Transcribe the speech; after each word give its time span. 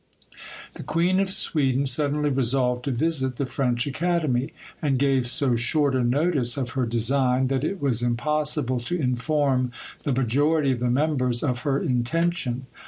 The 0.73 0.81
Queen 0.81 1.19
of 1.19 1.29
Sweden 1.29 1.85
suddenly 1.85 2.31
resolved 2.31 2.85
to 2.85 2.91
visit 2.91 3.35
the 3.35 3.45
French 3.45 3.85
Academy, 3.85 4.51
and 4.81 4.97
gave 4.97 5.27
so 5.27 5.55
short 5.55 5.93
a 5.93 6.03
notice 6.03 6.57
of 6.57 6.71
her 6.71 6.87
design, 6.87 7.49
that 7.49 7.63
it 7.63 7.79
was 7.79 8.01
impossible 8.01 8.79
to 8.79 8.99
inform 8.99 9.71
the 10.01 10.11
majority 10.11 10.71
of 10.71 10.79
the 10.79 10.89
members 10.89 11.43
of 11.43 11.59
her 11.59 11.77
intention. 11.79 12.65